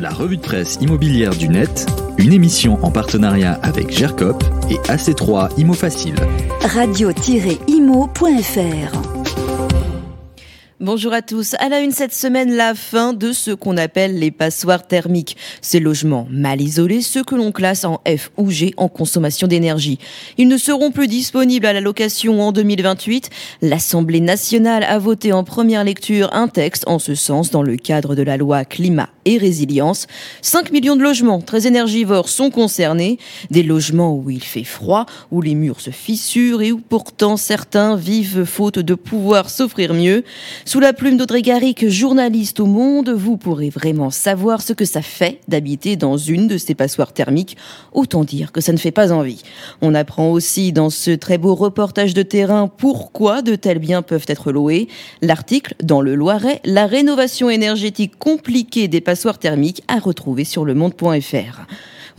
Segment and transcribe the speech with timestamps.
[0.00, 1.86] La revue de presse immobilière du net,
[2.18, 6.14] une émission en partenariat avec GERCOP et AC3 Imo Facile.
[6.60, 7.48] Radio-imo.fr
[10.78, 11.54] Bonjour à tous.
[11.58, 15.36] À la une cette semaine, la fin de ce qu'on appelle les passoires thermiques.
[15.60, 19.98] Ces logements mal isolés, ceux que l'on classe en F ou G en consommation d'énergie.
[20.36, 23.30] Ils ne seront plus disponibles à la location en 2028.
[23.62, 28.14] L'Assemblée nationale a voté en première lecture un texte en ce sens dans le cadre
[28.14, 30.06] de la loi climat résilience.
[30.40, 33.18] 5 millions de logements très énergivores sont concernés.
[33.50, 37.96] Des logements où il fait froid, où les murs se fissurent et où pourtant certains
[37.96, 40.24] vivent faute de pouvoir s'offrir mieux.
[40.64, 45.02] Sous la plume d'Audrey Garrick, journaliste au Monde, vous pourrez vraiment savoir ce que ça
[45.02, 47.56] fait d'habiter dans une de ces passoires thermiques.
[47.92, 49.42] Autant dire que ça ne fait pas envie.
[49.82, 54.26] On apprend aussi dans ce très beau reportage de terrain pourquoi de tels biens peuvent
[54.28, 54.88] être loués.
[55.20, 60.74] L'article dans le Loiret, la rénovation énergétique compliquée des passoires thermiques à retrouver sur le
[60.74, 61.66] monde.fr.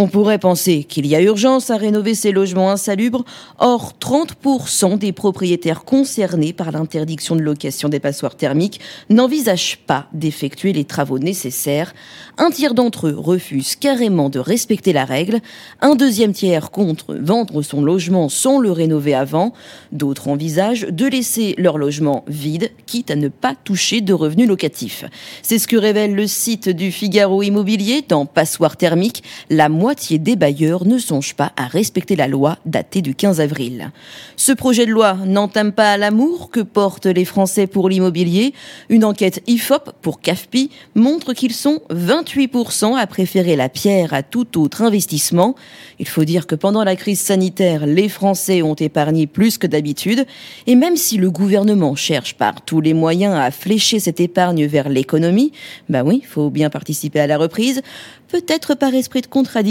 [0.00, 3.24] On pourrait penser qu'il y a urgence à rénover ces logements insalubres.
[3.58, 8.78] Or, 30% des propriétaires concernés par l'interdiction de location des passoires thermiques
[9.10, 11.94] n'envisagent pas d'effectuer les travaux nécessaires.
[12.36, 15.40] Un tiers d'entre eux refusent carrément de respecter la règle.
[15.80, 19.52] Un deuxième tiers contre vendre son logement sans le rénover avant.
[19.90, 25.04] D'autres envisagent de laisser leur logement vide, quitte à ne pas toucher de revenus locatifs.
[25.42, 29.24] C'est ce que révèle le site du Figaro Immobilier dans Passoire thermique.
[29.50, 33.90] La des bailleurs ne songent pas à respecter la loi datée du 15 avril.
[34.36, 38.54] Ce projet de loi n'entame pas l'amour que portent les Français pour l'immobilier.
[38.88, 44.60] Une enquête IFOP pour CAFPI montre qu'ils sont 28% à préférer la pierre à tout
[44.60, 45.54] autre investissement.
[45.98, 50.26] Il faut dire que pendant la crise sanitaire, les Français ont épargné plus que d'habitude.
[50.66, 54.88] Et même si le gouvernement cherche par tous les moyens à flécher cette épargne vers
[54.88, 55.52] l'économie,
[55.88, 57.82] bah oui, faut bien participer à la reprise,
[58.28, 59.26] peut-être par esprit de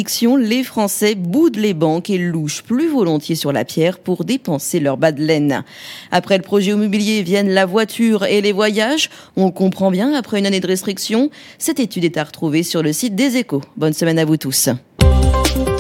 [0.08, 4.80] contradiction les Français boudent les banques et louchent plus volontiers sur la pierre pour dépenser
[4.80, 5.66] leur bas de laine.
[6.12, 9.09] Après le projet immobilier viennent la voiture et les voyages.
[9.35, 11.29] On le comprend bien après une année de restriction.
[11.57, 13.62] Cette étude est à retrouver sur le site des échos.
[13.75, 14.69] Bonne semaine à vous tous.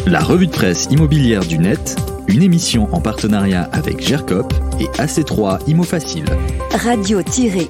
[0.05, 1.95] La revue de presse immobilière du net,
[2.27, 6.25] une émission en partenariat avec GERCOP et AC3 Imo Facile.
[6.71, 7.67] Radio-imo.fr